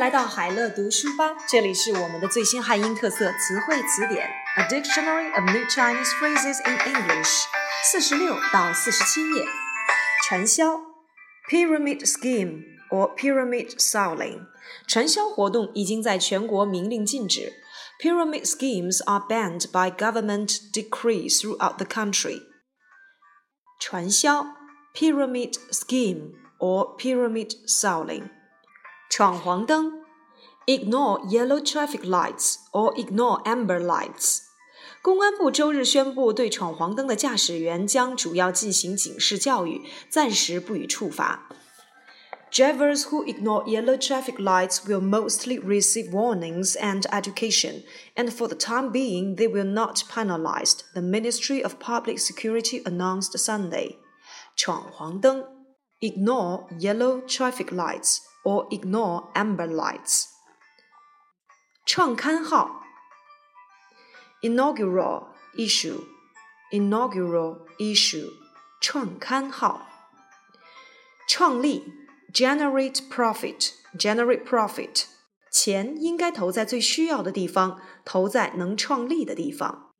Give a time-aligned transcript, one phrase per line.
[0.00, 7.28] 来到海乐读书吧，这里是我们的最新汉英特色词汇词典《A Dictionary of New Chinese Phrases in English》，
[7.84, 9.44] 四十六到四十七页。
[10.26, 10.80] 传销
[11.50, 14.46] （Pyramid Scheme or Pyramid Selling）
[14.88, 17.52] 传销活动已经在全国明令禁止。
[18.02, 22.40] Pyramid schemes are banned by government decree throughout the country.
[23.78, 24.46] 传销
[24.94, 28.39] （Pyramid Scheme or Pyramid Selling）。
[29.09, 30.03] 闯黄灯，
[30.65, 34.39] ignore yellow traffic lights or ignore amber lights。
[35.01, 41.47] 公安部周日宣布，对闯黄灯的驾驶员将主要进行警示教育，暂时不予处罚。
[42.51, 47.83] Drivers who ignore yellow traffic lights will mostly receive warnings and education,
[48.15, 53.37] and for the time being, they will not penalized, the Ministry of Public Security announced
[53.37, 53.97] Sunday.
[54.55, 55.43] 闯黄灯，
[55.99, 60.26] ignore yellow traffic lights or ignore amber lights.
[61.86, 62.82] 创刊号。
[64.42, 66.04] Inaugural issue.
[66.72, 68.30] Inaugural issue.
[68.80, 69.86] 创刊号。
[71.28, 71.92] 创利。
[72.32, 73.72] Generate profit.
[73.98, 75.06] Generate profit.
[75.50, 79.90] 钱应该投在最需要的地方，投在能创利的地方。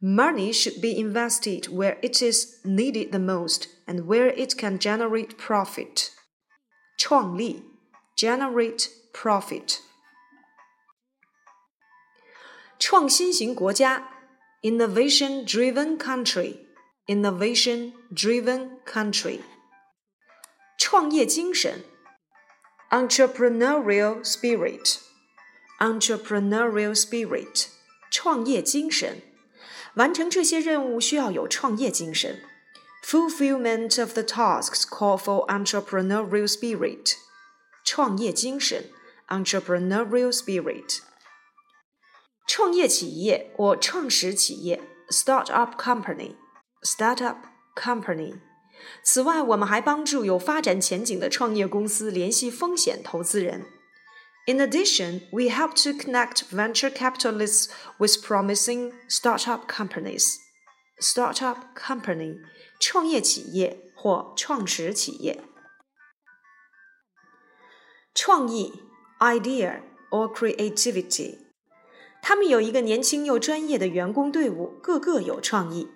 [0.00, 5.36] Money should be invested where it is needed the most and where it can generate
[5.36, 6.08] profit.
[7.02, 7.64] 创利
[8.14, 9.78] （generate profit）。
[12.78, 14.10] 创新型国家
[14.60, 19.40] （innovation-driven country），innovation-driven country。
[20.76, 21.86] 创业精神
[22.90, 27.68] （entrepreneurial spirit），entrepreneurial spirit。
[28.10, 29.22] 创业精神，
[29.94, 32.49] 完成这些任务需要有创业精神。
[33.03, 37.17] Fulfillment of the tasks call for entrepreneurial spirit.
[37.83, 38.89] 创业精神
[39.27, 41.01] （entrepreneurial spirit）。
[42.47, 47.37] 创业企业或创始企业 （start-up company）。start-up
[47.75, 48.39] company。
[49.03, 53.65] 此外，我们还帮助有发展前景的创业公司联系风险投资人。
[54.47, 60.37] In addition, we help to connect venture capitalists with promising startup companies.
[60.99, 62.37] Startup company
[62.79, 65.43] 创业企业或创始企业。
[68.13, 68.73] 创意
[69.19, 71.39] idea or creativity，
[72.21, 75.89] 他们有一个年轻又专业的员工队伍，个个有创意。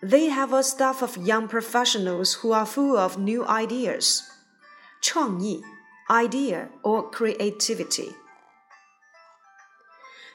[0.00, 4.20] They have a staff of young professionals who are full of new ideas.
[5.00, 5.62] 创意
[6.08, 8.14] idea or creativity。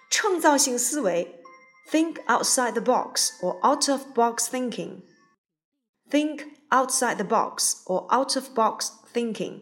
[0.10, 1.42] 创造性思维
[1.90, 5.04] think outside the box or out of box thinking.
[6.10, 9.62] Think outside the box or out of box thinking.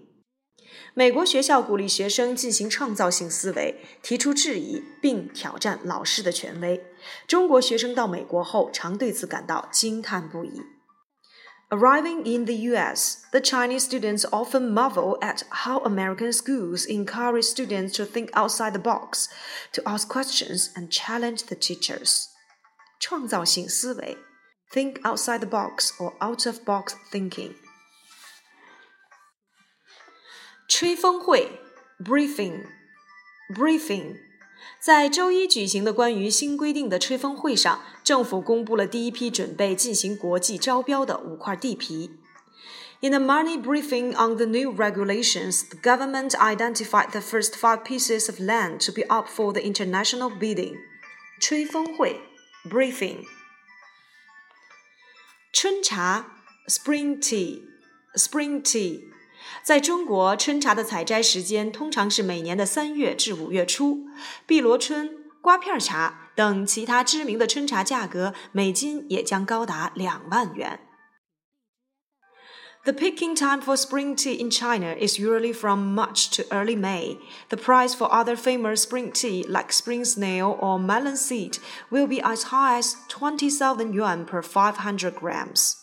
[0.94, 6.84] 美国学校鼓励学生进行创造性思维，提出质疑并挑战老师的权威。
[7.28, 10.62] 中国学生到美国后，常对此感到惊叹不已。
[11.69, 18.03] Arriving in the U.S., the Chinese students often marvel at how American schools encourage students to
[18.03, 19.28] think outside the box,
[19.72, 22.25] to ask questions and challenge the teachers.
[23.00, 24.17] 创造性思维
[24.72, 27.56] think outside the box or out of box thinking.
[30.67, 31.59] 吹风会
[32.00, 32.66] briefing
[33.53, 34.16] briefing，
[34.79, 42.17] 在周一举行的关于新规定的吹风会上，政府公布了第一批准备进行国际招标的五块地皮。
[43.01, 48.39] In a money briefing on the new regulations, the government identified the first five pieces of
[48.39, 50.78] land to be up for the international bidding.
[51.39, 52.22] 吹风会
[52.69, 53.25] briefing。
[55.59, 57.62] 春茶 spring tea
[58.15, 59.05] spring tea。
[59.62, 64.05] 在中国，春茶的采摘时间通常是每年的三月至五月初。
[64.44, 70.86] 碧螺春、瓜片茶等其他知名的春茶价格每斤也将高达两万元。
[72.86, 77.19] The picking time for spring tea in China is usually from March to early May.
[77.50, 81.59] The price for other famous spring tea like spring snail or melon seed
[81.92, 85.77] will be as high as 20,000 yuan per 500 grams.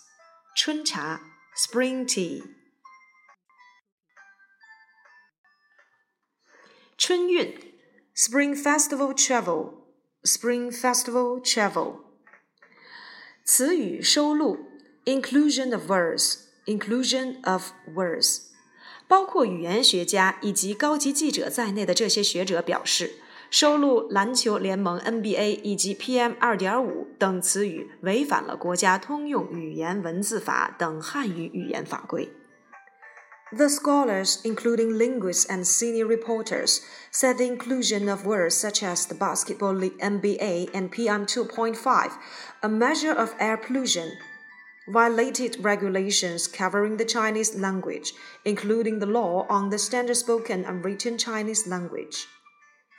[0.56, 1.20] 春茶
[1.54, 2.42] spring tea
[6.96, 7.54] 春运，
[8.16, 12.00] Spring Festival Travel，Spring Festival Travel。
[13.44, 14.58] 词语收录，
[15.04, 15.88] Inclusion of
[16.66, 18.40] words，Inclusion of words。
[19.06, 23.12] 包括语言学家以及高级记者在内的这些学者表示，
[23.50, 32.30] 收录篮球联盟 NBA 以及 PM 二点五等词语违反了国家通用语言文字法等汉语语言法规。
[33.50, 36.80] The scholars, including linguists and senior reporters,
[37.10, 42.10] said the inclusion of words such as the Basketball League NBA and PM 2.5,
[42.60, 44.10] a measure of air pollution,
[44.87, 48.13] violated regulations covering the Chinese language,
[48.43, 52.25] including the law on the standard spoken and written Chinese language.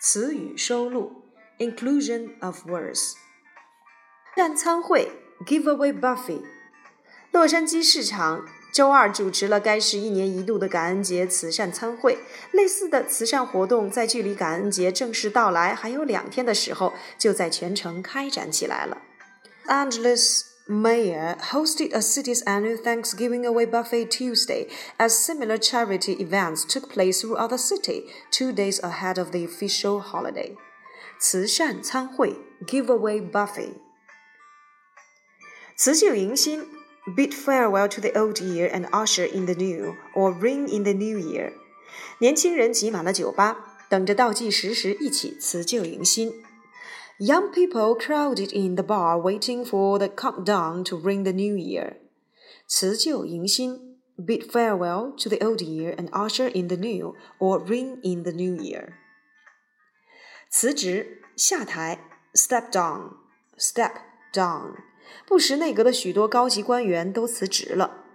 [0.00, 1.12] 词语收录
[1.58, 3.14] inclusion of words.
[4.36, 5.10] 战参会
[5.46, 6.42] giveaway buffet。
[7.30, 12.18] 洛杉矶市场周二主持了该市一年一度的感恩节慈善餐会。
[12.52, 19.02] 类似的慈善活动在距离感恩节正式到来还有两天的时候，就在全城开展起来了。
[19.66, 24.67] Angeles Mayor hosted a city's annual Thanksgiving away buffet Tuesday,
[24.99, 29.99] as similar charity events took place throughout the city two days ahead of the official
[29.99, 30.55] holiday.
[31.19, 32.37] 慈善餐会
[32.67, 33.73] giveaway buffet，
[35.75, 36.67] 辞旧迎新
[37.17, 40.93] bid farewell to the old year and usher in the new, or ring in the
[40.93, 41.53] new year。
[42.19, 43.57] 年轻人挤满了酒吧，
[43.89, 46.43] 等着倒计时时一起辞旧迎新。
[47.19, 51.97] Young people crowded in the bar waiting for the countdown to ring the new year.
[52.67, 58.23] 辞旧迎新 bid farewell to the old year and usher in the new, or ring in
[58.23, 58.93] the new year.
[60.49, 61.99] 辞职下台
[62.33, 63.15] step down
[63.57, 63.91] step
[64.33, 64.75] down。
[65.27, 68.05] 布什内阁的许多高级官员都辞职了。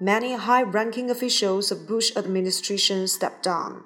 [0.00, 3.82] Many high-ranking officials of Bush administration stepped down.